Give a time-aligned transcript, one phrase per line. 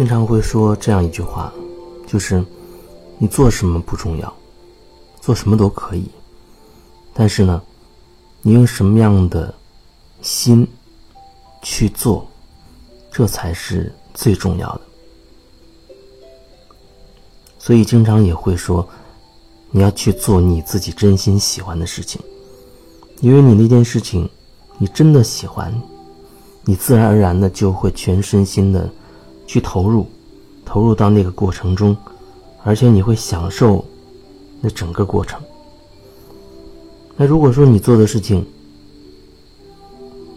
[0.00, 1.52] 经常会说这样一句话，
[2.06, 2.42] 就是
[3.18, 4.34] 你做什么不重要，
[5.20, 6.06] 做什么都可以，
[7.12, 7.60] 但是呢，
[8.40, 9.54] 你用什么样的
[10.22, 10.66] 心
[11.60, 12.26] 去做，
[13.12, 14.80] 这才是最重要的。
[17.58, 18.88] 所以经常也会说，
[19.70, 22.18] 你要去做你自己真心喜欢的事情，
[23.20, 24.26] 因为你那件事情，
[24.78, 25.70] 你真的喜欢，
[26.64, 28.90] 你自然而然的就会全身心的
[29.50, 30.06] 去投入，
[30.64, 31.96] 投入到那个过程中，
[32.62, 33.84] 而且你会享受
[34.60, 35.42] 那整个过程。
[37.16, 38.46] 那如果说你做的事情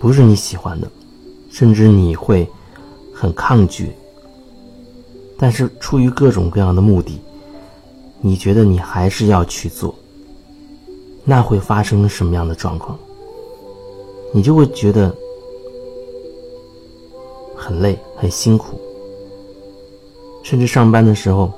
[0.00, 0.90] 不是你喜欢的，
[1.50, 2.48] 甚至你会
[3.12, 3.92] 很抗拒。
[5.36, 7.20] 但是出于各种各样的目的，
[8.22, 9.94] 你觉得你还是要去做，
[11.24, 12.98] 那会发生什么样的状况？
[14.32, 15.14] 你就会觉得
[17.54, 18.80] 很累、很辛苦，
[20.44, 21.52] 甚至上班的时候，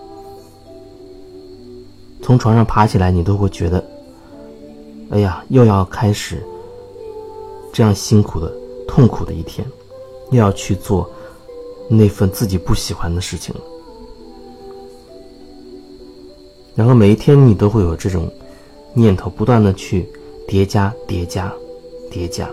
[2.23, 3.85] 从床上爬起来，你都会觉得，
[5.11, 6.43] 哎呀，又要开始
[7.73, 8.51] 这样辛苦的、
[8.89, 9.67] 痛苦的一天，
[10.31, 11.11] 又要去做。
[11.89, 13.61] 那份自己不喜欢的事情了，
[16.75, 18.29] 然后每一天你都会有这种
[18.93, 20.09] 念头，不断的去
[20.49, 21.53] 叠加、叠加、
[22.11, 22.51] 叠加，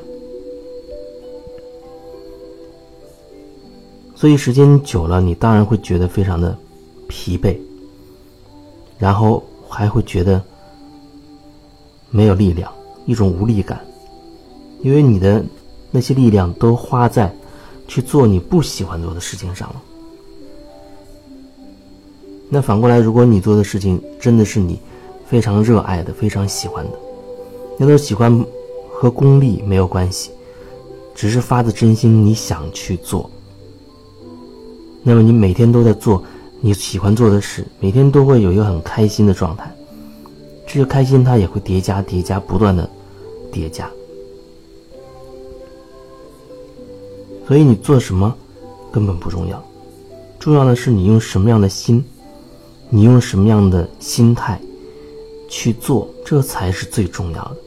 [4.23, 6.57] 所以时间久了，你当然会觉得非常的
[7.09, 7.57] 疲惫，
[8.97, 10.41] 然后还会觉得
[12.09, 12.71] 没有力量，
[13.05, 13.85] 一种无力感，
[14.79, 15.43] 因为你的
[15.91, 17.29] 那些力量都花在。
[17.85, 19.81] 去做你不喜欢做的事情上了。
[22.47, 24.79] 那反过来，如果你做的事情真的是你
[25.27, 26.97] 非常热爱的、非常喜欢的，
[27.77, 28.41] 那种喜欢
[28.89, 30.31] 和功利没有关系，
[31.13, 33.29] 只是发自真心你想去做。
[35.03, 36.23] 那么你每天都在做
[36.61, 39.69] 你喜欢做的事，每天都会有一个很开心的状态。
[40.65, 42.89] 这个开心它也会叠加、叠加、不断的
[43.51, 43.89] 叠加。
[47.45, 48.33] 所以你做什么
[48.91, 49.61] 根本不重要，
[50.39, 52.03] 重要的是你用什么样的心，
[52.89, 54.57] 你用什么样的心态
[55.49, 57.57] 去做，这才是最重要的。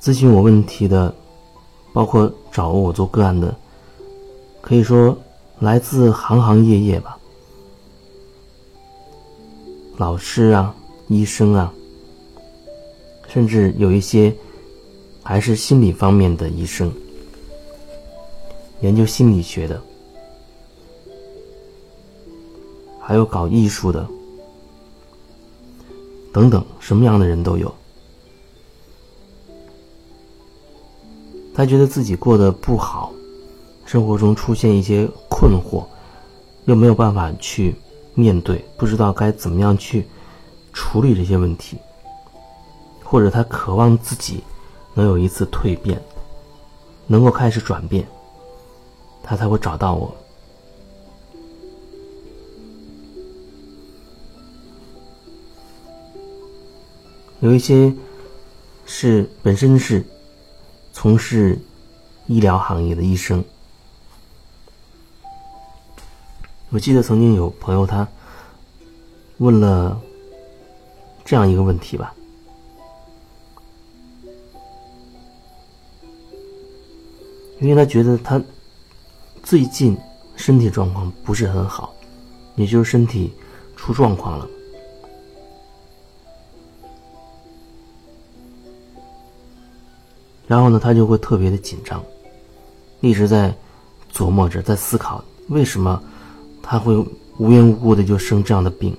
[0.00, 1.12] 咨询我问题的，
[1.94, 3.56] 包括找我做个案的，
[4.60, 5.16] 可以说
[5.60, 7.16] 来自行行业业吧，
[9.96, 10.74] 老师啊，
[11.08, 11.72] 医生啊，
[13.28, 14.30] 甚至有一些。
[15.26, 16.92] 还是心理方面的医生，
[18.82, 19.80] 研究心理学的，
[23.00, 24.06] 还有搞艺术的，
[26.30, 27.74] 等等，什么样的人都有。
[31.54, 33.12] 他觉得自己过得不好，
[33.86, 35.84] 生活中出现一些困惑，
[36.64, 37.74] 又没有办法去
[38.14, 40.04] 面对，不知道该怎么样去
[40.72, 41.78] 处理这些问题，
[43.04, 44.42] 或者他渴望自己。
[44.96, 46.00] 能有一次蜕变，
[47.08, 48.06] 能够开始转变，
[49.24, 50.16] 他才会找到我。
[57.40, 57.92] 有一些
[58.86, 60.06] 是本身是
[60.94, 61.58] 从事
[62.28, 63.44] 医疗行业的医生，
[66.70, 68.08] 我记得曾经有朋友他
[69.38, 70.00] 问了
[71.24, 72.14] 这样一个问题吧。
[77.60, 78.40] 因为他觉得他
[79.42, 79.98] 最近
[80.36, 81.92] 身体状况不是很好，
[82.54, 83.34] 也就是身体
[83.76, 84.48] 出状况了。
[90.46, 92.02] 然后呢，他就会特别的紧张，
[93.00, 93.54] 一直在
[94.12, 96.02] 琢磨着，在思考为什么
[96.62, 96.96] 他会
[97.38, 98.96] 无缘无故的就生这样的病。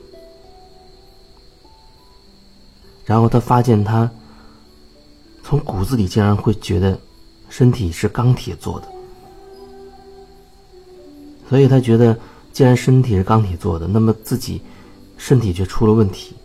[3.05, 4.09] 然后他发现，他
[5.43, 6.99] 从骨子里竟然会觉得。
[7.47, 8.87] 身体是钢铁做的，
[11.47, 12.17] 所以他觉得，
[12.51, 14.59] 既然身体是钢铁做的，那么自己
[15.15, 16.35] 身体却出了问题，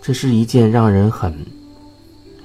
[0.00, 1.32] 这是一件让人很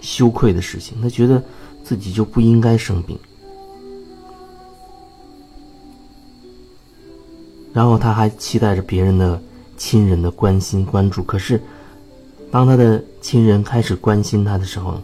[0.02, 1.02] 羞愧的事情。
[1.02, 1.42] 他觉得
[1.84, 3.18] 自己就不应该生病，
[7.72, 9.42] 然后他还期待着别人的
[9.78, 11.24] 亲人的关心关注。
[11.24, 11.62] 可是，
[12.52, 15.02] 当他的亲人开始关心他的时候，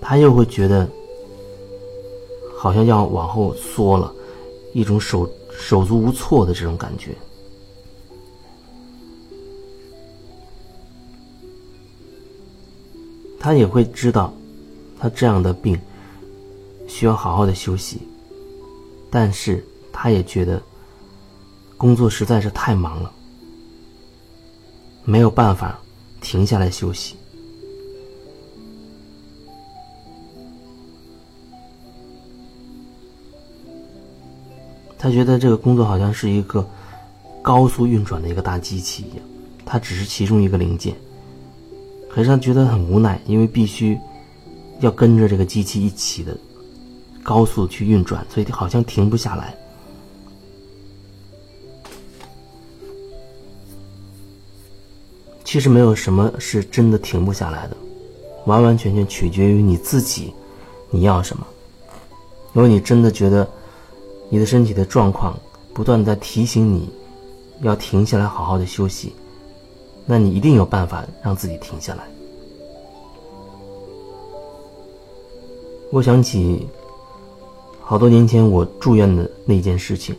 [0.00, 0.88] 他又会觉得，
[2.56, 4.12] 好像要往后缩了，
[4.72, 7.14] 一种手手足无措的这种感觉。
[13.42, 14.32] 他也会知道，
[15.00, 15.76] 他这样的病
[16.86, 18.00] 需要好好的休息，
[19.10, 20.62] 但是他也觉得
[21.76, 23.12] 工作实在是太忙了，
[25.04, 25.76] 没有办法
[26.20, 27.16] 停下来休息。
[34.96, 36.64] 他觉得这个工作好像是一个
[37.42, 39.26] 高速运转的一个大机器一样，
[39.66, 40.94] 他只是其中一个零件。
[42.14, 43.98] 可是他觉得很无奈，因为必须
[44.80, 46.36] 要跟着这个机器一起的
[47.22, 49.56] 高速去运转，所以好像停不下来。
[55.42, 57.76] 其实没有什么是真的停不下来的，
[58.44, 60.32] 完完全全取决于你自己，
[60.90, 61.46] 你要什么。
[62.52, 63.48] 如果你真的觉得，
[64.28, 65.38] 你的身体的状况
[65.72, 66.90] 不断在提醒你，
[67.62, 69.12] 要停下来好好的休息，
[70.04, 72.04] 那你一定有办法让自己停下来。
[75.90, 76.66] 我想起
[77.80, 80.16] 好多年前我住院的那件事情，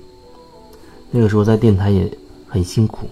[1.11, 2.09] 那个时候在电台也
[2.47, 3.07] 很辛苦，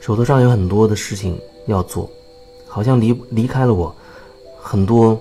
[0.00, 2.10] 手头上有很多的事情要做，
[2.66, 3.94] 好像离离开了我
[4.60, 5.18] 很多。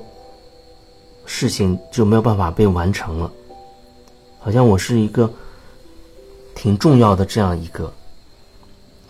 [1.27, 3.31] 事情就没有办法被完成了，
[4.37, 5.27] 好像我是一个
[6.55, 7.93] 挺重要的这样一个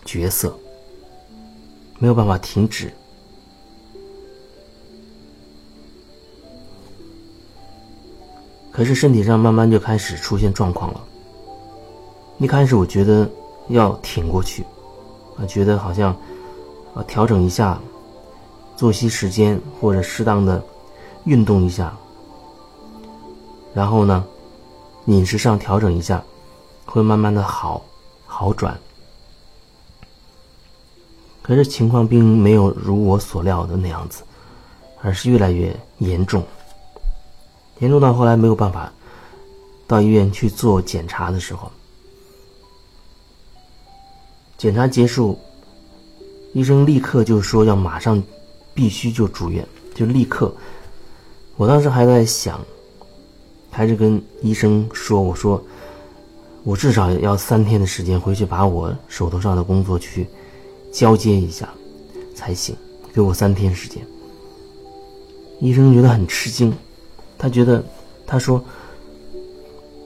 [0.04, 0.54] 角色，
[1.98, 2.92] 没有办法停止。
[8.70, 11.00] 可是身体上慢慢就开始出现状况了。
[12.36, 13.26] 一开始我觉得
[13.68, 14.62] 要挺过去，
[15.38, 16.14] 啊，觉得好像
[16.92, 17.80] 啊调整一下
[18.76, 20.62] 作息时间或者适当的
[21.24, 21.96] 运动一下。
[23.72, 24.22] 然后呢，
[25.06, 26.22] 饮食上调整一下，
[26.86, 27.84] 会慢慢的好
[28.24, 28.80] 好转。
[31.42, 34.22] 可是情况并没有如我所料的那样子，
[35.02, 36.42] 而是越来越严重，
[37.80, 38.90] 严重到后来没有办法
[39.86, 41.70] 到医院去做检查的时候，
[44.56, 45.38] 检查结束，
[46.54, 48.22] 医生立刻就说要马上
[48.72, 50.50] 必须就住院，就立刻。
[51.56, 52.58] 我当时还在想。
[53.68, 55.62] 还是跟医生说：“我说，
[56.66, 60.26] 我至少要三天的时间回去把我手头上的工作去
[60.90, 61.68] 交接一下
[62.34, 62.74] 才行，
[63.14, 64.04] 给我三天时间。”
[65.62, 66.76] 医生觉得很吃惊，
[67.38, 67.84] 他觉得
[68.26, 68.60] 他说：“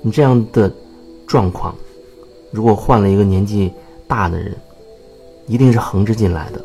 [0.04, 0.70] 你这样的
[1.26, 1.74] 状况，
[2.50, 3.72] 如果换了一个年纪
[4.06, 4.54] 大的人，
[5.46, 6.62] 一定是横着进来的。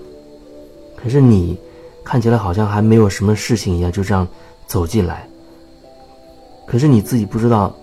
[0.98, 1.58] 可是你
[2.04, 4.28] 看起来好像还没有什么事情一样，就这样
[4.68, 5.26] 走进来。”
[6.68, 7.74] 可是你自己不知道，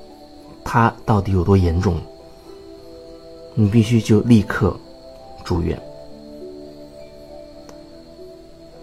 [0.65, 2.01] 他到底有多严重。
[3.55, 4.75] 你必须就立刻
[5.45, 5.79] 住院。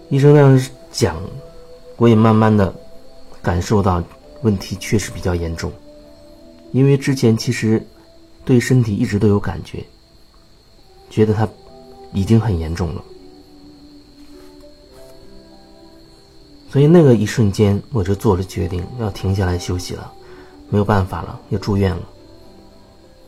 [0.08, 0.60] 医生那样
[0.92, 1.16] 讲，
[1.96, 2.72] 我也慢慢的
[3.42, 4.02] 感受到
[4.42, 5.72] 问题确实比较严重，
[6.72, 7.84] 因为之前其实
[8.44, 9.84] 对身体一直都有感觉，
[11.10, 11.48] 觉得他
[12.12, 13.04] 已经很严重了。
[16.70, 20.12] 所以那个一瞬间，我就做了决定，要停下来休息了，
[20.70, 22.02] 没有办法了，要住院了。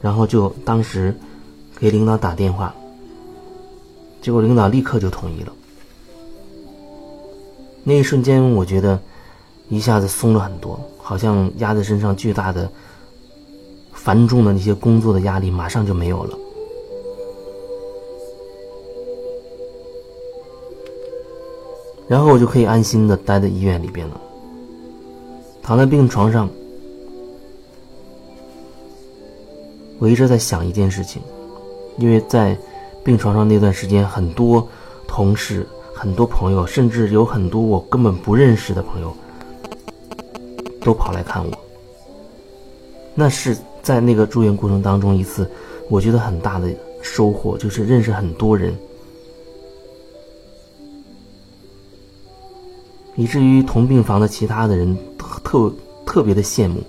[0.01, 1.15] 然后就当时
[1.79, 2.75] 给领导打电话，
[4.21, 5.53] 结果领导立刻就同意了。
[7.85, 8.99] 那一瞬间，我觉得
[9.69, 12.71] 一下子松了很多，好像压在身上巨大的、
[13.93, 16.39] 繁重的那些工作的压力，马上就没有了。
[22.09, 24.21] 然后我就可以安心的待在医院里边了，
[25.63, 26.49] 躺在病床上，
[30.03, 31.23] 我一直在想一件事情，
[31.97, 32.59] 因为在
[33.05, 34.67] 病床上那段时间，很多
[35.07, 39.17] 同事、很多朋友，甚至有很多我根本不认识的朋友，
[40.81, 41.53] 都跑来看我。
[43.15, 45.49] 那是在那个住院过程当中一次，
[45.89, 46.69] 我觉得很大的
[47.01, 48.77] 收获，就是认识很多人。
[53.15, 55.73] 以至于同病房的其他的人特
[56.05, 56.81] 特别的羡慕，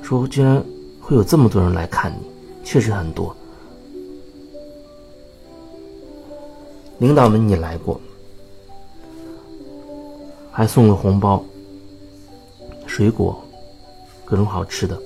[0.00, 0.64] 说居然
[1.12, 2.26] 会有这么多人来看你，
[2.64, 3.36] 确实很多。
[6.96, 8.00] 领导们也来过，
[10.50, 11.44] 还送了红包、
[12.86, 13.38] 水果，
[14.24, 14.98] 各种好吃的。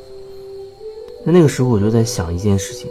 [1.25, 2.89] 那那个时候我就在想一件事情：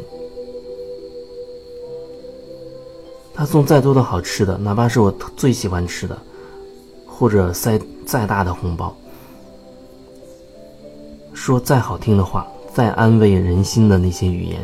[3.33, 6.21] 他送再多的好吃的，哪怕是我最喜欢吃的。
[7.07, 8.93] 或者塞再大的红包，
[11.33, 12.45] 说再好听的话，
[12.75, 14.59] 再安慰人心的那些语言，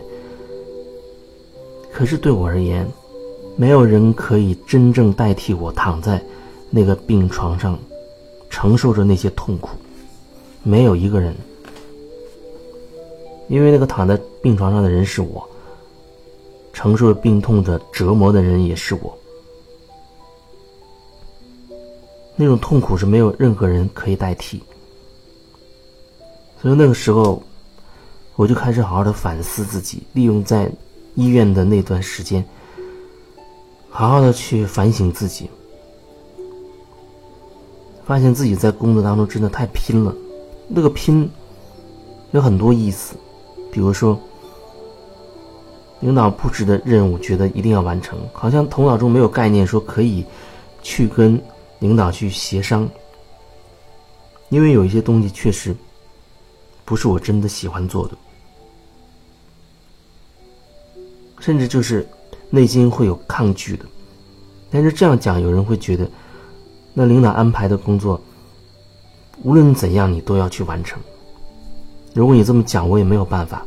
[1.94, 2.86] 可是对我而言，
[3.56, 6.22] 没有人可以真正代替我躺在
[6.70, 7.80] 那个病床上
[8.50, 9.70] 承受着那些痛苦，
[10.62, 11.34] 没有一个人，
[13.48, 15.48] 因为那个躺在病床上的人是我，
[16.74, 19.18] 承受着病痛的折磨的人也是我。
[22.36, 24.62] 那种痛苦是没有任何人可以代替，
[26.62, 27.42] 所以那个时候，
[28.42, 30.68] 我就开始好好的反思自己，利用在
[31.14, 32.44] 医院的那段时间，
[33.88, 35.48] 好好的去反省自己，
[38.04, 40.12] 发现自己在工作当中真的太拼了。
[40.68, 41.30] 那个拼
[42.32, 43.16] 有很多意思，
[43.72, 44.20] 比如说，
[46.00, 50.26] 领导布置的任务，觉得一定要完成，好像头脑中没有概念，说可以
[50.82, 51.40] 去跟。
[51.78, 52.90] 领导去协商，
[54.50, 55.76] 因为有一些东西确实
[56.86, 58.16] 不是我真的喜欢做的，
[61.42, 62.08] 甚至就是
[62.50, 63.86] 内心会有抗拒的。
[64.72, 66.10] 但是这样讲，有人会觉得，
[66.94, 68.22] 那领导安排的工作，
[69.44, 70.98] 无论怎样你都要去完成。
[72.14, 73.66] 如果你这么讲，我也没有办法。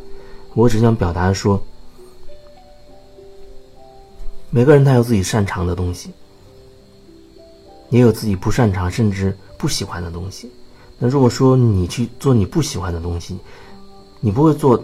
[0.55, 1.63] 我只想表达说，
[4.49, 6.11] 每个人他有自己擅长的东西。
[7.91, 10.51] 也有自己不擅长甚至不喜欢的东西。
[10.99, 13.39] 那如果说你去做你不喜欢的东西，
[14.21, 14.83] 你不会做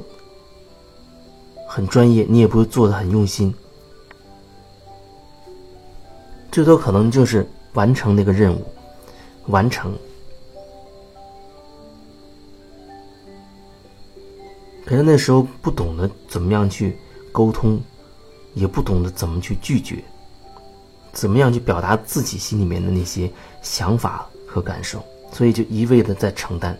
[1.72, 3.54] 很专业，你也不会做的很用心，
[6.50, 8.66] 最多可能就是完成那个任务，
[9.46, 9.96] 完成。
[14.84, 16.98] 可是那时候不懂得怎么样去
[17.30, 17.80] 沟通，
[18.54, 20.02] 也不懂得怎么去拒绝。
[21.12, 23.30] 怎么样去表达自己心里面的那些
[23.62, 25.04] 想法和感受？
[25.32, 26.76] 所以就一味的在承担。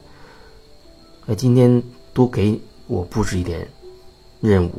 [1.26, 1.80] 哎，今天
[2.12, 3.68] 多给我布置一点
[4.40, 4.70] 任务，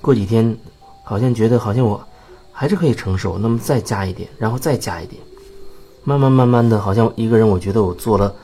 [0.00, 0.56] 过几天
[1.04, 2.04] 好像觉得好像我
[2.52, 5.22] 还是可以承受，那么再加一点，然后再加一点，
[6.04, 8.34] 慢慢慢慢的，好像一个人我觉得我做了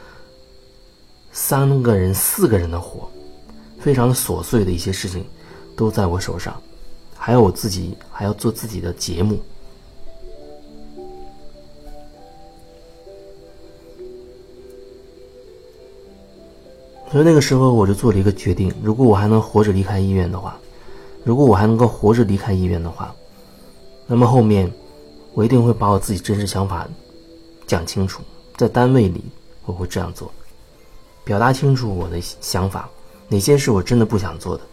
[1.33, 3.09] 三个人、四个人的活，
[3.81, 5.25] 非常琐碎的一些事情
[5.77, 6.55] 都在我手上，
[7.17, 9.43] 还有我自己还要做自己的节目。
[17.15, 20.59] 所以那个时候，我就做了一个决定：如果我还能活着离开医院的话，
[21.23, 23.15] 如果我还能够活着离开医院的话，
[24.09, 24.69] 那么后面
[25.33, 26.89] 我一定会把我自己真实想法
[27.69, 28.21] 讲清楚，
[28.57, 29.23] 在单位里
[29.65, 30.29] 我会这样做，
[31.23, 32.91] 表达清楚我的想法，
[33.29, 34.65] 哪些是我真的不想做的，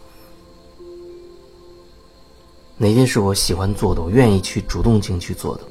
[2.76, 5.62] 哪些是我喜欢做的，我愿意去主动性去做的。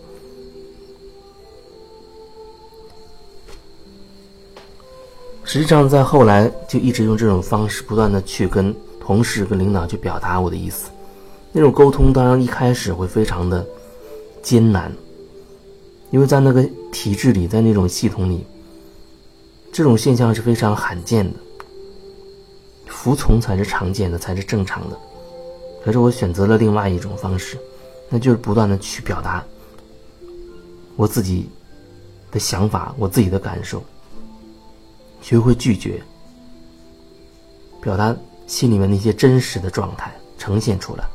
[5.53, 10.89] 实际上，在后来就一直用这种方式，不断的去跟同事、跟领导去表达我的意思。
[11.51, 13.67] 那种沟通，当然一开始会非常的
[14.41, 14.89] 艰难，
[16.09, 18.45] 因为在那个体制里，在那种系统里，
[19.73, 21.37] 这种现象是非常罕见的。
[22.85, 24.97] 服从才是常见的，才是正常的。
[25.83, 27.57] 可是我选择了另外一种方式，
[28.07, 29.43] 那就是不断的去表达
[30.95, 31.49] 我自己
[32.31, 33.83] 的想法，我自己的感受。
[35.21, 36.01] 学会拒绝，
[37.79, 38.13] 表达
[38.47, 41.05] 心里面那些真实的状态，呈现出来。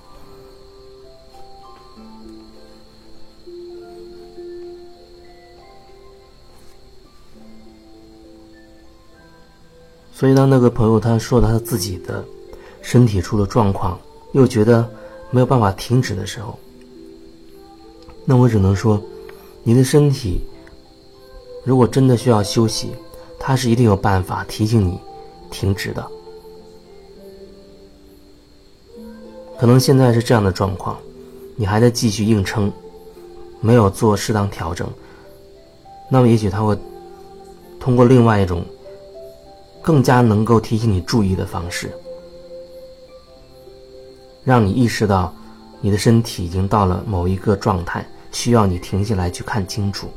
[10.15, 12.25] 所以，当那个朋友他说他自己的
[12.81, 14.01] 身体出了状况，
[14.33, 14.89] 又觉得
[15.31, 16.59] 没有办法停止的时候，
[18.25, 19.03] 那我只能说，
[19.63, 20.41] 你的身体
[21.65, 22.93] 如果真的需要休息。
[23.39, 24.99] 他是一定有办法提醒你
[25.51, 26.07] 停止的。
[29.59, 30.99] 可能现在是这样的状况，
[31.55, 32.71] 你还在继续硬撑，
[33.61, 34.87] 没有做适当调整。
[36.11, 36.77] 那么也许他会
[37.81, 38.65] 通过另外一种
[39.81, 41.91] 更加能够提醒你注意的方式，
[44.45, 45.35] 让你意识到
[45.81, 50.09] 你的身体已经到了某一个状态，需要你停下来去看清楚。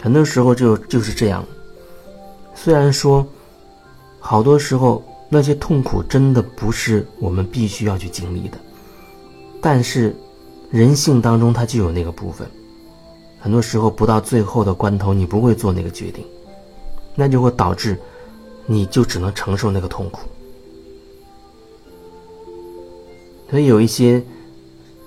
[0.00, 1.44] 很多时候就就是这样。
[2.54, 3.26] 虽然说，
[4.20, 8.58] 好多时候那些痛苦真的不是我们必须要去经历的，
[9.60, 10.14] 但是
[10.70, 12.48] 人性当中它就有那个部分。
[13.40, 16.24] 很多时候不到最后的关头，你不会做那个决定，
[17.14, 17.96] 那就会导致
[18.66, 20.28] 你就只能承受那个痛苦。
[23.50, 24.22] 所以有一些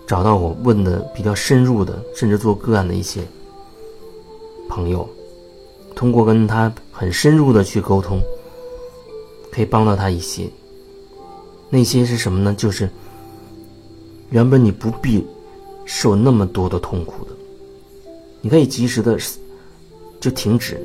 [0.07, 3.21] 找到我问的比较深入的，甚至做个案的一些。
[4.71, 5.07] 朋友，
[5.93, 8.21] 通过跟他很深入的去沟通，
[9.51, 10.49] 可以帮到他一些。
[11.69, 12.53] 那些是什么呢？
[12.57, 12.89] 就是
[14.29, 15.27] 原本你不必
[15.85, 17.31] 受那么多的痛苦的。
[18.39, 19.19] 你可以及时的
[20.21, 20.81] 就停止，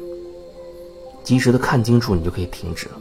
[1.23, 2.97] 及时的看清楚，你就可以停止了。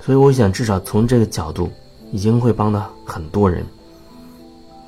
[0.00, 1.70] 所以我想，至少从这个角度，
[2.12, 3.64] 已经会帮到很多人，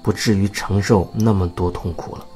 [0.03, 2.27] 不至于承受那么多痛苦了。